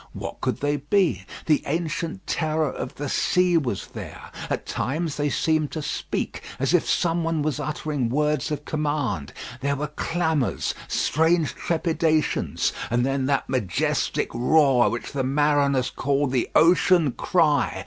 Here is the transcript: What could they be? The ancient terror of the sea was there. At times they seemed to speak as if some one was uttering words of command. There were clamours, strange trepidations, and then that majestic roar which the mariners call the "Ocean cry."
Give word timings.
What 0.13 0.41
could 0.41 0.61
they 0.61 0.77
be? 0.77 1.25
The 1.45 1.61
ancient 1.67 2.25
terror 2.25 2.71
of 2.71 2.95
the 2.95 3.07
sea 3.07 3.55
was 3.55 3.85
there. 3.93 4.31
At 4.49 4.65
times 4.65 5.15
they 5.15 5.29
seemed 5.29 5.69
to 5.73 5.83
speak 5.83 6.41
as 6.59 6.73
if 6.73 6.89
some 6.89 7.23
one 7.23 7.43
was 7.43 7.59
uttering 7.59 8.09
words 8.09 8.49
of 8.49 8.65
command. 8.65 9.31
There 9.59 9.75
were 9.75 9.89
clamours, 9.89 10.73
strange 10.87 11.53
trepidations, 11.53 12.73
and 12.89 13.05
then 13.05 13.27
that 13.27 13.47
majestic 13.47 14.33
roar 14.33 14.89
which 14.89 15.11
the 15.11 15.23
mariners 15.23 15.91
call 15.91 16.25
the 16.25 16.49
"Ocean 16.55 17.11
cry." 17.11 17.79